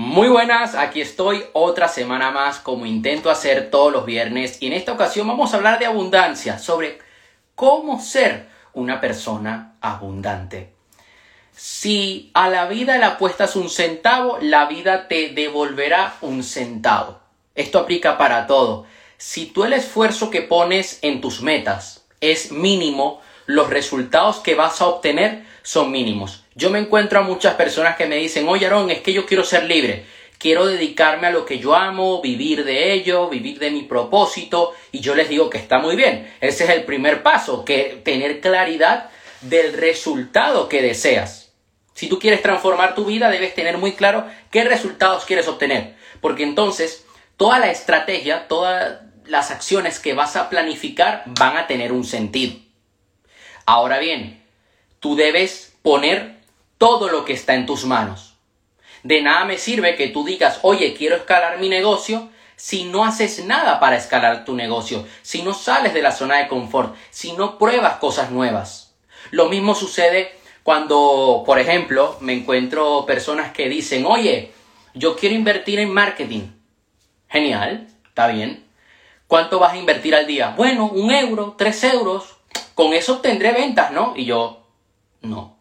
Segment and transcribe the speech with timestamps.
[0.00, 4.74] Muy buenas, aquí estoy otra semana más como intento hacer todos los viernes y en
[4.74, 7.00] esta ocasión vamos a hablar de abundancia, sobre
[7.56, 10.72] cómo ser una persona abundante.
[11.50, 17.18] Si a la vida le apuestas un centavo, la vida te devolverá un centavo.
[17.56, 18.86] Esto aplica para todo.
[19.16, 24.80] Si tú el esfuerzo que pones en tus metas es mínimo, los resultados que vas
[24.80, 26.44] a obtener son mínimos.
[26.58, 29.44] Yo me encuentro a muchas personas que me dicen, oye Aaron, es que yo quiero
[29.44, 30.04] ser libre,
[30.38, 34.98] quiero dedicarme a lo que yo amo, vivir de ello, vivir de mi propósito, y
[34.98, 36.34] yo les digo que está muy bien.
[36.40, 39.08] Ese es el primer paso, que tener claridad
[39.40, 41.52] del resultado que deseas.
[41.94, 46.42] Si tú quieres transformar tu vida, debes tener muy claro qué resultados quieres obtener, porque
[46.42, 47.06] entonces
[47.36, 52.56] toda la estrategia, todas las acciones que vas a planificar van a tener un sentido.
[53.64, 54.42] Ahora bien,
[54.98, 56.37] tú debes poner
[56.78, 58.36] todo lo que está en tus manos.
[59.02, 63.44] De nada me sirve que tú digas, oye, quiero escalar mi negocio, si no haces
[63.44, 67.58] nada para escalar tu negocio, si no sales de la zona de confort, si no
[67.58, 68.96] pruebas cosas nuevas.
[69.30, 74.52] Lo mismo sucede cuando, por ejemplo, me encuentro personas que dicen, oye,
[74.94, 76.48] yo quiero invertir en marketing.
[77.28, 78.64] Genial, está bien.
[79.26, 80.54] ¿Cuánto vas a invertir al día?
[80.56, 82.36] Bueno, un euro, tres euros.
[82.74, 84.14] Con eso tendré ventas, ¿no?
[84.16, 84.66] Y yo,
[85.20, 85.57] no.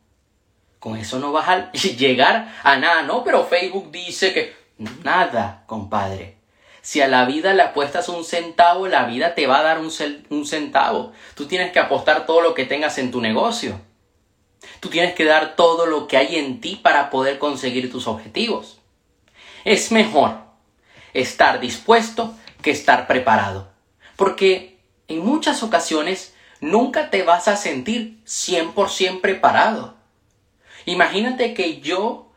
[0.80, 3.24] Con eso no vas a llegar a nada, ¿no?
[3.24, 4.56] Pero Facebook dice que
[5.04, 6.38] nada, compadre.
[6.82, 9.92] Si a la vida le apuestas un centavo, la vida te va a dar un,
[10.30, 11.12] un centavo.
[11.36, 13.82] Tú tienes que apostar todo lo que tengas en tu negocio.
[14.80, 18.80] Tú tienes que dar todo lo que hay en ti para poder conseguir tus objetivos.
[19.66, 20.38] Es mejor
[21.14, 23.70] estar dispuesto que estar preparado.
[24.16, 29.97] Porque en muchas ocasiones nunca te vas a sentir 100% preparado.
[30.88, 32.30] Imagínate que yo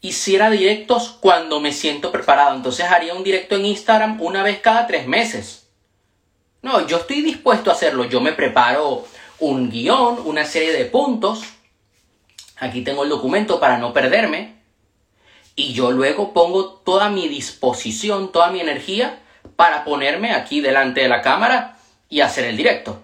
[0.00, 2.54] hiciera directos cuando me siento preparado.
[2.54, 5.66] Entonces haría un directo en Instagram una vez cada tres meses.
[6.62, 8.04] No, yo estoy dispuesto a hacerlo.
[8.04, 9.04] Yo me preparo
[9.40, 11.42] un guion, una serie de puntos.
[12.58, 14.54] Aquí tengo el documento para no perderme.
[15.56, 19.18] Y yo luego pongo toda mi disposición, toda mi energía
[19.56, 21.76] para ponerme aquí delante de la cámara
[22.08, 23.03] y hacer el directo.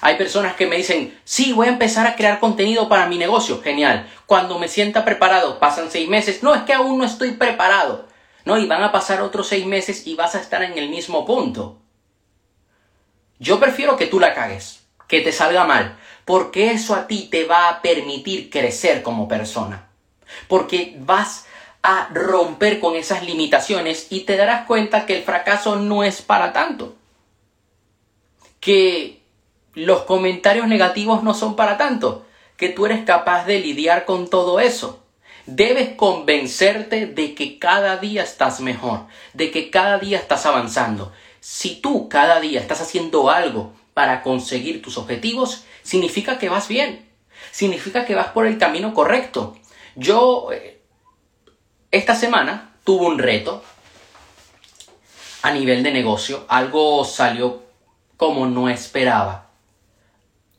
[0.00, 3.62] Hay personas que me dicen, sí, voy a empezar a crear contenido para mi negocio.
[3.62, 4.06] Genial.
[4.26, 6.42] Cuando me sienta preparado, pasan seis meses.
[6.42, 8.08] No, es que aún no estoy preparado.
[8.44, 11.24] No, y van a pasar otros seis meses y vas a estar en el mismo
[11.24, 11.80] punto.
[13.38, 17.44] Yo prefiero que tú la cagues, que te salga mal, porque eso a ti te
[17.44, 19.88] va a permitir crecer como persona.
[20.48, 21.46] Porque vas
[21.82, 26.52] a romper con esas limitaciones y te darás cuenta que el fracaso no es para
[26.52, 26.96] tanto.
[28.60, 29.23] Que
[29.74, 32.24] los comentarios negativos no son para tanto,
[32.56, 35.00] que tú eres capaz de lidiar con todo eso.
[35.46, 41.12] Debes convencerte de que cada día estás mejor, de que cada día estás avanzando.
[41.40, 47.06] Si tú cada día estás haciendo algo para conseguir tus objetivos, significa que vas bien,
[47.50, 49.56] significa que vas por el camino correcto.
[49.96, 50.80] Yo eh,
[51.90, 53.62] esta semana tuve un reto
[55.42, 57.62] a nivel de negocio, algo salió
[58.16, 59.50] como no esperaba.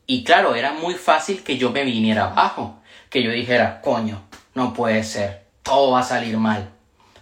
[0.06, 2.78] Y claro, era muy fácil que yo me viniera abajo,
[3.10, 4.22] que yo dijera, coño,
[4.54, 6.70] no puede ser, todo va a salir mal.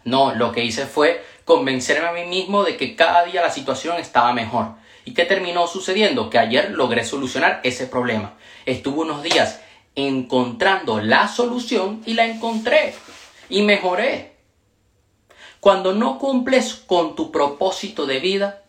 [0.05, 3.97] No, lo que hice fue convencerme a mí mismo de que cada día la situación
[3.99, 4.75] estaba mejor.
[5.07, 6.31] ¿Y qué terminó sucediendo?
[6.31, 8.35] Que ayer logré solucionar ese problema.
[8.67, 9.61] Estuve unos días
[9.95, 12.95] encontrando la solución y la encontré.
[13.49, 14.35] Y mejoré.
[15.61, 18.63] Cuando no cumples con tu propósito de vida,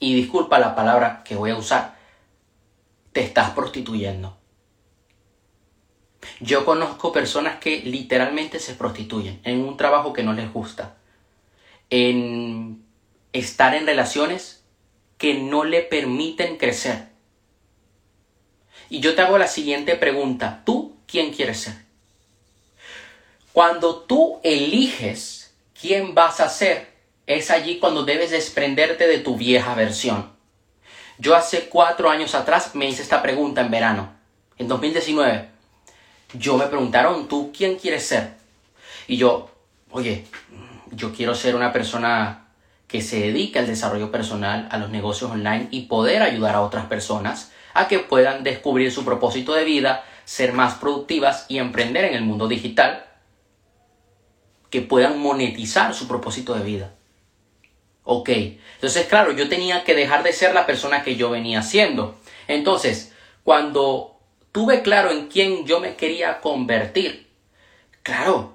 [0.00, 1.97] y disculpa la palabra que voy a usar,
[3.18, 4.36] te estás prostituyendo.
[6.38, 10.94] Yo conozco personas que literalmente se prostituyen en un trabajo que no les gusta,
[11.90, 12.84] en
[13.32, 14.62] estar en relaciones
[15.16, 17.08] que no le permiten crecer.
[18.88, 21.74] Y yo te hago la siguiente pregunta, ¿tú quién quieres ser?
[23.52, 26.94] Cuando tú eliges quién vas a ser,
[27.26, 30.37] es allí cuando debes desprenderte de tu vieja versión.
[31.18, 34.12] Yo hace cuatro años atrás me hice esta pregunta en verano,
[34.56, 35.48] en 2019.
[36.34, 38.34] Yo me preguntaron, ¿tú quién quieres ser?
[39.08, 39.50] Y yo,
[39.90, 40.26] oye,
[40.92, 42.46] yo quiero ser una persona
[42.86, 46.86] que se dedique al desarrollo personal, a los negocios online y poder ayudar a otras
[46.86, 52.14] personas a que puedan descubrir su propósito de vida, ser más productivas y emprender en
[52.14, 53.04] el mundo digital,
[54.70, 56.94] que puedan monetizar su propósito de vida.
[58.10, 62.18] Ok, entonces claro, yo tenía que dejar de ser la persona que yo venía siendo.
[62.46, 63.12] Entonces,
[63.44, 64.18] cuando
[64.50, 67.28] tuve claro en quién yo me quería convertir,
[68.02, 68.54] claro,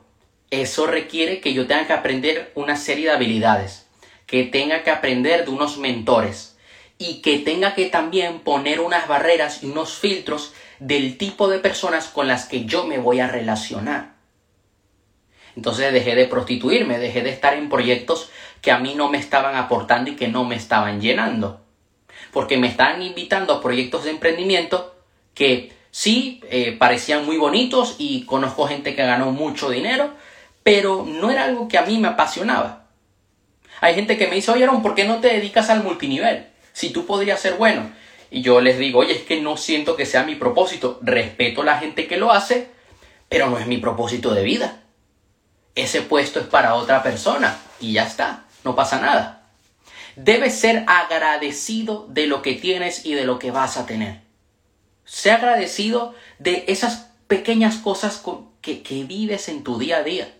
[0.49, 3.85] eso requiere que yo tenga que aprender una serie de habilidades,
[4.25, 6.57] que tenga que aprender de unos mentores
[6.97, 12.07] y que tenga que también poner unas barreras y unos filtros del tipo de personas
[12.07, 14.13] con las que yo me voy a relacionar.
[15.55, 18.31] Entonces dejé de prostituirme, dejé de estar en proyectos
[18.63, 21.59] que a mí no me estaban aportando y que no me estaban llenando.
[22.31, 24.95] Porque me estaban invitando a proyectos de emprendimiento
[25.33, 30.13] que sí eh, parecían muy bonitos y conozco gente que ganó mucho dinero,
[30.63, 32.87] pero no era algo que a mí me apasionaba.
[33.81, 36.47] Hay gente que me dice, oye, Aaron, ¿por qué no te dedicas al multinivel?
[36.71, 37.91] Si tú podrías ser bueno.
[38.31, 40.99] Y yo les digo, oye, es que no siento que sea mi propósito.
[41.01, 42.69] Respeto a la gente que lo hace,
[43.27, 44.83] pero no es mi propósito de vida.
[45.75, 49.47] Ese puesto es para otra persona y ya está, no pasa nada.
[50.15, 54.21] Debes ser agradecido de lo que tienes y de lo que vas a tener.
[55.05, 58.23] Sé agradecido de esas pequeñas cosas
[58.61, 60.33] que, que vives en tu día a día.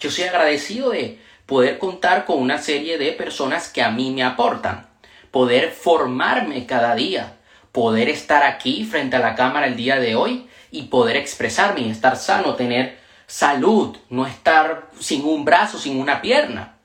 [0.00, 4.24] Yo soy agradecido de poder contar con una serie de personas que a mí me
[4.24, 4.92] aportan
[5.32, 7.38] poder formarme cada día,
[7.72, 11.90] poder estar aquí frente a la cámara el día de hoy y poder expresarme y
[11.90, 16.76] estar sano, tener salud, no estar sin un brazo, sin una pierna.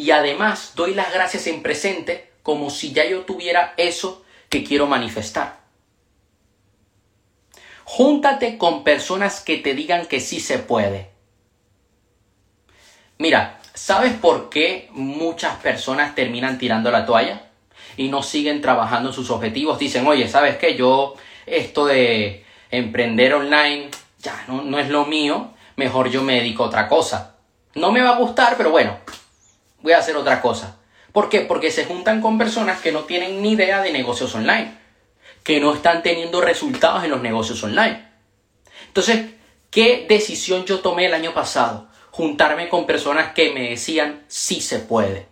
[0.00, 4.86] Y además doy las gracias en presente como si ya yo tuviera eso que quiero
[4.86, 5.60] manifestar.
[7.84, 11.10] Júntate con personas que te digan que sí se puede.
[13.18, 17.46] Mira, ¿Sabes por qué muchas personas terminan tirando la toalla
[17.96, 19.78] y no siguen trabajando en sus objetivos?
[19.78, 20.76] Dicen, oye, ¿sabes qué?
[20.76, 21.14] Yo
[21.46, 23.88] esto de emprender online
[24.18, 27.36] ya no, no es lo mío, mejor yo me dedico a otra cosa.
[27.74, 28.98] No me va a gustar, pero bueno,
[29.82, 30.78] voy a hacer otra cosa.
[31.12, 31.40] ¿Por qué?
[31.40, 34.74] Porque se juntan con personas que no tienen ni idea de negocios online,
[35.42, 38.06] que no están teniendo resultados en los negocios online.
[38.86, 39.30] Entonces,
[39.70, 41.90] ¿qué decisión yo tomé el año pasado?
[42.10, 45.26] juntarme con personas que me decían sí se puede.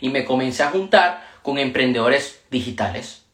[0.00, 3.24] Y me comencé a juntar con emprendedores digitales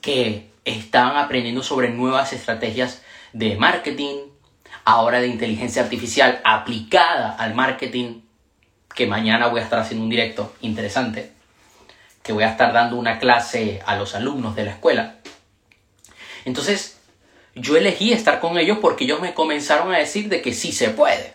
[0.00, 3.02] que estaban aprendiendo sobre nuevas estrategias
[3.32, 4.16] de marketing,
[4.84, 8.22] ahora de inteligencia artificial aplicada al marketing,
[8.94, 11.32] que mañana voy a estar haciendo un directo interesante,
[12.22, 15.16] que voy a estar dando una clase a los alumnos de la escuela.
[16.44, 16.98] Entonces,
[17.54, 20.90] yo elegí estar con ellos porque ellos me comenzaron a decir de que sí se
[20.90, 21.34] puede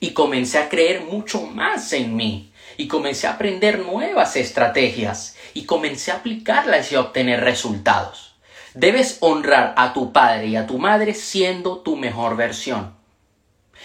[0.00, 5.64] y comencé a creer mucho más en mí y comencé a aprender nuevas estrategias y
[5.64, 8.36] comencé a aplicarlas y a obtener resultados.
[8.74, 12.97] Debes honrar a tu padre y a tu madre siendo tu mejor versión.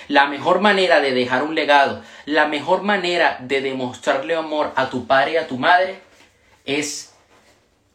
[0.08, 5.08] La mejor manera de dejar un legado, la mejor manera de demostrarle amor a tu
[5.08, 6.00] padre y a tu madre
[6.66, 7.14] es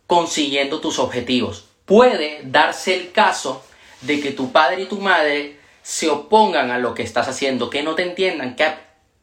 [0.07, 1.69] consiguiendo tus objetivos.
[1.85, 3.65] Puede darse el caso
[4.01, 7.83] de que tu padre y tu madre se opongan a lo que estás haciendo, que
[7.83, 8.67] no te entiendan, que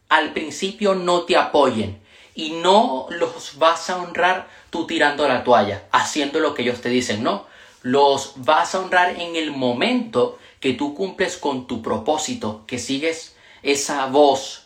[0.10, 2.00] al principio no te apoyen
[2.34, 6.90] y no los vas a honrar tú tirando la toalla, haciendo lo que ellos te
[6.90, 7.46] dicen, no,
[7.82, 13.36] los vas a honrar en el momento que tú cumples con tu propósito, que sigues
[13.62, 14.66] esa voz,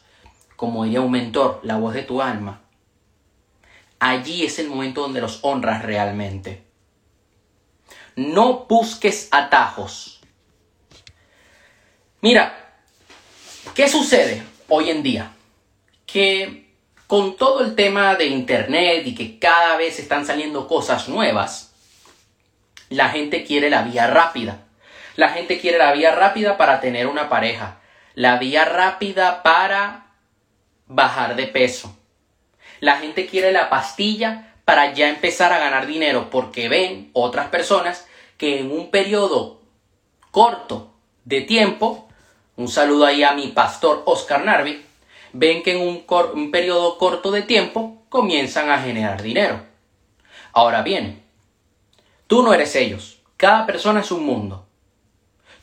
[0.56, 2.62] como diría un mentor, la voz de tu alma.
[4.00, 6.63] Allí es el momento donde los honras realmente.
[8.16, 10.22] No busques atajos
[12.22, 12.80] Mira,
[13.75, 15.34] ¿qué sucede hoy en día?
[16.06, 16.77] Que
[17.08, 21.74] con todo el tema de Internet y que cada vez están saliendo cosas nuevas,
[22.88, 24.68] la gente quiere la vía rápida.
[25.19, 27.81] La gente quiere la vía rápida para tener una pareja.
[28.13, 30.13] La vía rápida para
[30.88, 31.93] bajar de peso.
[32.79, 38.07] La gente quiere la pastilla para ya empezar a ganar dinero porque ven otras personas
[38.38, 39.59] que en un periodo
[40.31, 40.93] corto
[41.25, 42.07] de tiempo
[42.55, 44.85] un saludo ahí a mi pastor Oscar Narvi,
[45.33, 49.65] ven que en un, periodo corto de tiempo comienzan a generar dinero.
[50.53, 51.21] Ahora bien,
[52.27, 53.19] tú no eres ellos.
[53.35, 54.68] Cada persona es un mundo.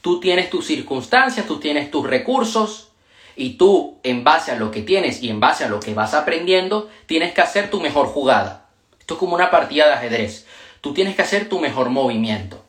[0.06, 2.92] Tú tienes tus circunstancias, tú tienes tus recursos
[3.34, 6.14] y tú, en base a lo que tienes y en base a lo que vas
[6.14, 8.68] aprendiendo, tienes que hacer tu mejor jugada.
[9.00, 10.46] Esto es como una partida de ajedrez.
[10.80, 12.64] Tú tienes que hacer tu mejor movimiento.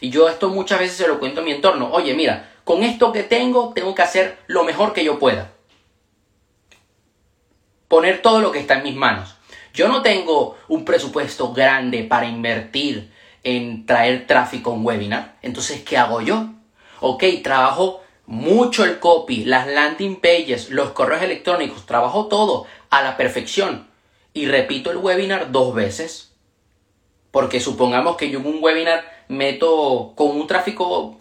[0.00, 1.88] Y yo esto muchas veces se lo cuento a mi entorno.
[1.92, 5.52] Oye, mira, con esto que tengo, tengo que hacer lo mejor que yo pueda.
[7.86, 9.36] Poner todo lo que está en mis manos.
[9.72, 13.12] Yo no tengo un presupuesto grande para invertir
[13.44, 15.36] en traer tráfico en webinar.
[15.42, 16.55] Entonces, ¿qué hago yo?
[17.00, 23.16] Ok, trabajo mucho el copy, las landing pages, los correos electrónicos, trabajo todo a la
[23.16, 23.88] perfección.
[24.32, 26.34] Y repito el webinar dos veces.
[27.30, 31.18] Porque supongamos que yo en un webinar meto con un tráfico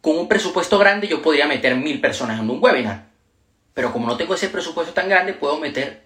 [0.00, 3.06] con un presupuesto grande yo podría meter mil personas en un webinar.
[3.72, 6.04] Pero como no tengo ese presupuesto tan grande, puedo meter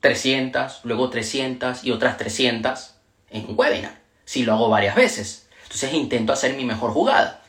[0.00, 2.94] 300, luego 300 y otras 300
[3.30, 5.45] en un webinar, si lo hago varias veces.
[5.66, 7.42] Entonces intento hacer mi mejor jugada.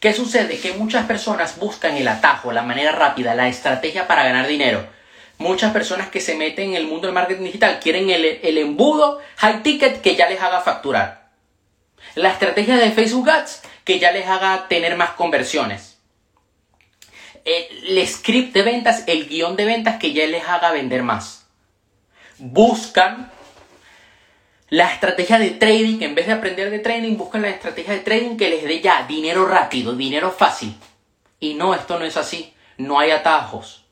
[0.00, 0.60] ¿Qué sucede?
[0.60, 4.86] Que muchas personas buscan el atajo, la manera rápida, la estrategia para ganar dinero.
[5.38, 9.20] Muchas personas que se meten en el mundo del marketing digital quieren el, el embudo
[9.36, 11.30] high ticket que ya les haga facturar.
[12.14, 15.98] La estrategia de Facebook Ads que ya les haga tener más conversiones.
[17.44, 21.46] El script de ventas, el guion de ventas que ya les haga vender más.
[22.38, 23.32] Buscan
[24.70, 28.36] la estrategia de trading, en vez de aprender de trading, buscan la estrategia de trading
[28.36, 30.74] que les dé ya dinero rápido, dinero fácil.
[31.40, 32.52] Y no, esto no es así.
[32.76, 33.84] No hay atajos.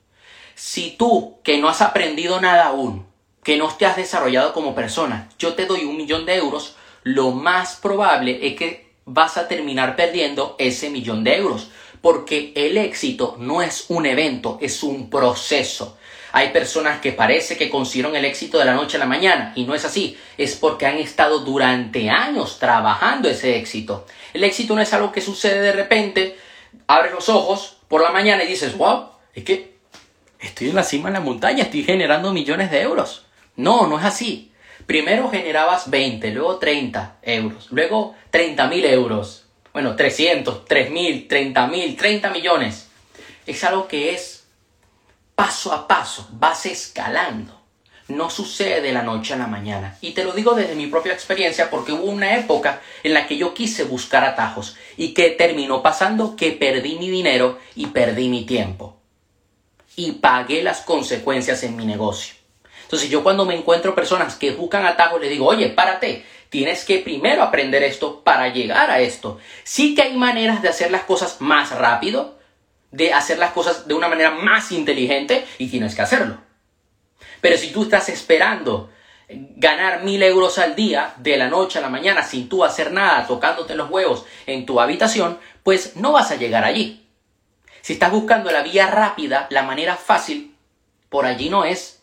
[0.54, 3.06] Si tú, que no has aprendido nada aún,
[3.42, 7.30] que no te has desarrollado como persona, yo te doy un millón de euros, lo
[7.30, 11.70] más probable es que vas a terminar perdiendo ese millón de euros.
[12.02, 15.96] Porque el éxito no es un evento, es un proceso.
[16.36, 19.64] Hay personas que parece que consiguieron el éxito de la noche a la mañana y
[19.64, 20.18] no es así.
[20.36, 24.04] Es porque han estado durante años trabajando ese éxito.
[24.34, 26.36] El éxito no es algo que sucede de repente,
[26.88, 29.78] abres los ojos por la mañana y dices, wow, es que
[30.38, 33.24] estoy en la cima de la montaña, estoy generando millones de euros.
[33.56, 34.52] No, no es así.
[34.84, 39.46] Primero generabas 20, luego 30 euros, luego 30 mil euros.
[39.72, 42.90] Bueno, 300, 3 mil, 30 mil, 30 millones.
[43.46, 44.35] Es algo que es
[45.36, 47.52] paso a paso, vas escalando.
[48.08, 49.98] No sucede de la noche a la mañana.
[50.00, 53.36] Y te lo digo desde mi propia experiencia porque hubo una época en la que
[53.36, 58.46] yo quise buscar atajos y que terminó pasando que perdí mi dinero y perdí mi
[58.46, 58.96] tiempo.
[59.96, 62.34] Y pagué las consecuencias en mi negocio.
[62.84, 66.98] Entonces yo cuando me encuentro personas que buscan atajos les digo, oye, párate, tienes que
[66.98, 69.38] primero aprender esto para llegar a esto.
[69.64, 72.38] Sí que hay maneras de hacer las cosas más rápido,
[72.96, 76.38] de hacer las cosas de una manera más inteligente y tienes que hacerlo.
[77.40, 78.90] Pero si tú estás esperando
[79.28, 83.26] ganar mil euros al día de la noche a la mañana sin tú hacer nada,
[83.26, 87.06] tocándote los huevos en tu habitación, pues no vas a llegar allí.
[87.82, 90.56] Si estás buscando la vía rápida, la manera fácil,
[91.08, 92.02] por allí no es.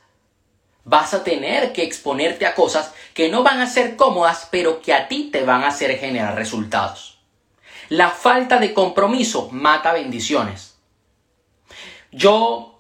[0.85, 4.93] Vas a tener que exponerte a cosas que no van a ser cómodas, pero que
[4.93, 7.19] a ti te van a hacer generar resultados.
[7.89, 10.73] La falta de compromiso mata bendiciones.
[12.13, 12.79] Yo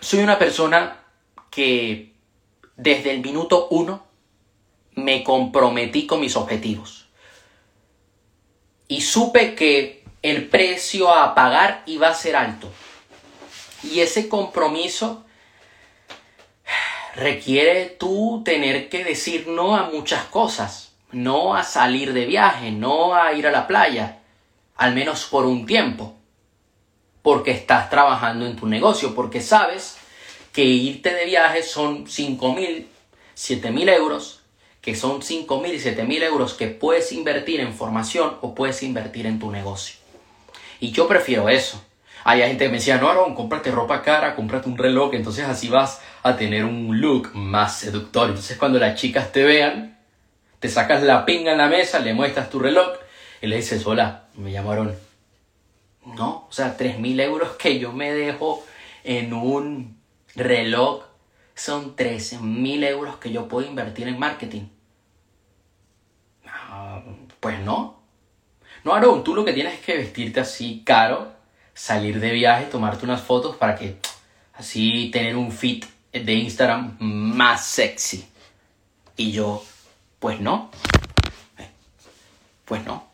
[0.00, 1.04] soy una persona
[1.52, 2.12] que
[2.76, 4.04] desde el minuto uno
[4.94, 7.06] me comprometí con mis objetivos.
[8.88, 12.68] Y supe que el precio a pagar iba a ser alto.
[13.84, 15.24] Y ese compromiso
[17.14, 20.96] requiere tú tener que decir no a muchas cosas.
[21.12, 24.22] No a salir de viaje, no a ir a la playa,
[24.74, 26.16] al menos por un tiempo
[27.22, 29.96] porque estás trabajando en tu negocio, porque sabes
[30.52, 32.88] que irte de viaje son 5 mil,
[33.34, 34.40] 7 mil euros,
[34.80, 38.82] que son 5 mil y 7 mil euros que puedes invertir en formación o puedes
[38.82, 39.96] invertir en tu negocio.
[40.80, 41.82] Y yo prefiero eso.
[42.24, 45.68] Hay gente que me decía, no, Aaron, cómprate ropa cara, cómprate un reloj, entonces así
[45.68, 48.28] vas a tener un look más seductor.
[48.28, 49.98] Entonces cuando las chicas te vean,
[50.60, 52.92] te sacas la pinga en la mesa, le muestras tu reloj
[53.40, 54.96] y le dices, hola, me llamaron
[56.04, 58.64] no, o sea, 3.000 euros que yo me dejo
[59.04, 60.00] en un
[60.34, 61.04] reloj
[61.54, 64.62] son 13.000 euros que yo puedo invertir en marketing.
[67.40, 68.00] Pues no.
[68.84, 71.32] No, Aaron, tú lo que tienes es que vestirte así caro,
[71.74, 73.98] salir de viaje, tomarte unas fotos para que
[74.54, 78.26] así tener un fit de Instagram más sexy.
[79.16, 79.64] Y yo,
[80.18, 80.70] pues no.
[81.58, 81.68] Eh,
[82.64, 83.06] pues no.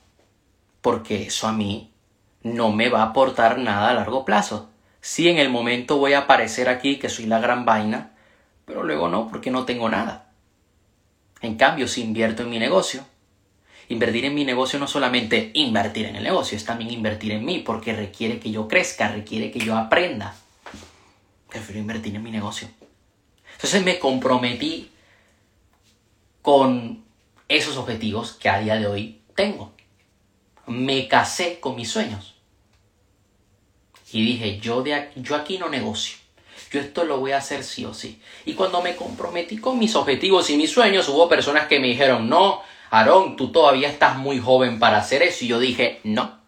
[0.81, 1.91] Porque eso a mí
[2.43, 4.71] no me va a aportar nada a largo plazo.
[5.01, 8.13] Sí, en el momento voy a aparecer aquí que soy la gran vaina,
[8.65, 10.33] pero luego no, porque no tengo nada.
[11.41, 13.05] En cambio, si invierto en mi negocio,
[13.89, 17.61] invertir en mi negocio no solamente invertir en el negocio, es también invertir en mí,
[17.61, 20.35] porque requiere que yo crezca, requiere que yo aprenda.
[21.49, 22.69] Prefiero invertir en mi negocio.
[23.53, 24.91] Entonces me comprometí
[26.43, 27.05] con
[27.49, 29.73] esos objetivos que a día de hoy tengo
[30.69, 32.35] me casé con mis sueños.
[34.13, 36.17] Y dije, yo, de yo aquí no negocio.
[36.71, 38.21] Yo esto lo voy a hacer sí o sí.
[38.45, 42.29] Y cuando me comprometí con mis objetivos y mis sueños, hubo personas que me dijeron,
[42.29, 45.45] no, Aarón, tú todavía estás muy joven para hacer eso.
[45.45, 46.39] Y yo dije, no.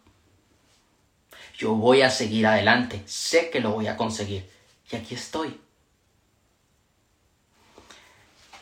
[1.57, 3.03] Yo voy a seguir adelante.
[3.07, 4.49] Sé que lo voy a conseguir.
[4.91, 5.59] Y aquí estoy.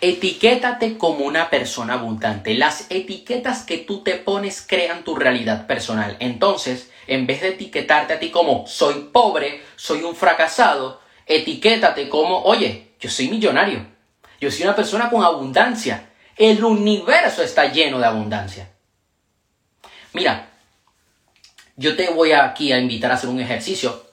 [0.01, 2.55] Etiquétate como una persona abundante.
[2.55, 6.17] Las etiquetas que tú te pones crean tu realidad personal.
[6.21, 12.43] Entonces, en vez de etiquetarte a ti como soy pobre, soy un fracasado, etiquétate como,
[12.45, 13.87] oye, yo soy millonario.
[14.41, 16.11] Yo soy una persona con abundancia.
[16.37, 18.71] El universo está lleno de abundancia.
[20.13, 20.49] Mira,
[21.75, 24.07] yo te voy aquí a invitar a hacer un ejercicio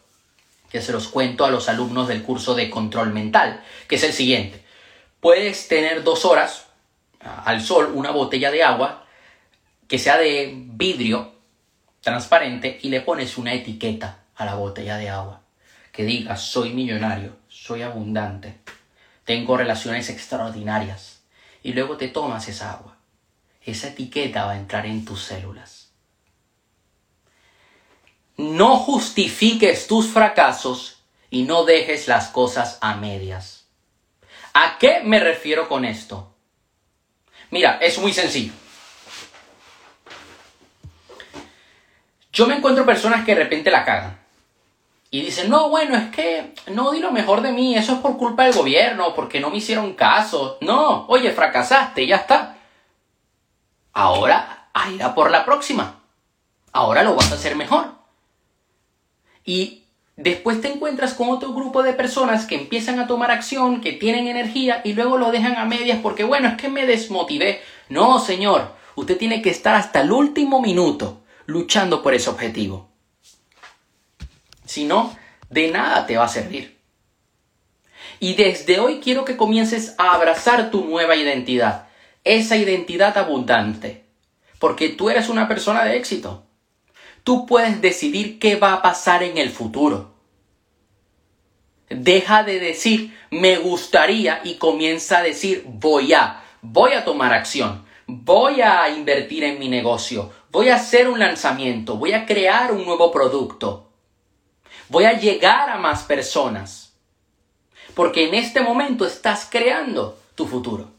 [0.72, 4.14] que se los cuento a los alumnos del curso de control mental, que es el
[4.14, 4.65] siguiente.
[5.26, 6.68] Puedes tener dos horas
[7.20, 9.08] al sol una botella de agua
[9.88, 11.32] que sea de vidrio
[12.00, 15.42] transparente y le pones una etiqueta a la botella de agua
[15.92, 18.60] que diga soy millonario, soy abundante,
[19.24, 21.24] tengo relaciones extraordinarias
[21.64, 22.96] y luego te tomas esa agua.
[23.64, 25.90] Esa etiqueta va a entrar en tus células.
[28.38, 31.02] No justifiques tus fracasos
[31.32, 33.55] y no dejes las cosas a medias.
[34.58, 36.34] ¿A qué me refiero con esto?
[37.52, 38.54] Mira, es muy sencillo.
[42.32, 44.18] Yo me encuentro personas que de repente la cagan.
[45.12, 48.16] Y dicen, no, bueno, es que no di lo mejor de mí, eso es por
[48.16, 50.58] culpa del gobierno, porque no me hicieron caso.
[50.62, 52.56] No, oye, fracasaste, ya está.
[53.92, 56.02] Ahora, a ir a por la próxima.
[56.72, 57.94] Ahora lo vas a hacer mejor.
[59.44, 59.85] Y
[60.18, 64.28] después te encuentras con otro grupo de personas que empiezan a tomar acción, que tienen
[64.28, 67.62] energía y luego lo dejan a medias porque, bueno, es que me desmotivé.
[67.90, 72.90] No, señor, usted tiene que estar hasta el último minuto luchando por ese objetivo.
[74.66, 75.16] Si no,
[75.50, 76.76] de nada te va a servir.
[78.20, 81.88] Y desde hoy quiero que comiences a abrazar tu nueva identidad,
[82.24, 84.06] esa identidad abundante,
[84.60, 86.45] porque tú eres una persona de éxito.
[87.26, 90.14] Tú puedes decidir qué va a pasar en el futuro.
[91.90, 97.84] Deja de decir me gustaría y comienza a decir voy a, voy a tomar acción,
[98.06, 102.86] voy a invertir en mi negocio, voy a hacer un lanzamiento, voy a crear un
[102.86, 103.90] nuevo producto,
[104.90, 106.94] voy a llegar a más personas,
[107.96, 110.95] porque en este momento estás creando tu futuro.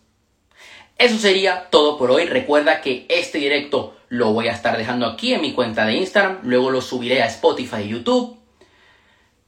[0.99, 2.25] Eso sería todo por hoy.
[2.25, 6.41] Recuerda que este directo lo voy a estar dejando aquí en mi cuenta de Instagram,
[6.43, 8.39] luego lo subiré a Spotify y YouTube.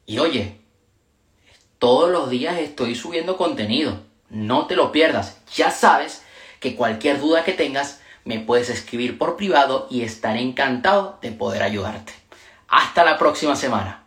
[0.04, 0.56] Y oye,
[1.78, 5.40] todos los días estoy subiendo contenido, no te lo pierdas.
[5.54, 6.22] Ya sabes
[6.60, 11.62] que cualquier duda que tengas me puedes escribir por privado y estaré encantado de poder
[11.62, 12.12] ayudarte.
[12.68, 13.97] Hasta la próxima semana.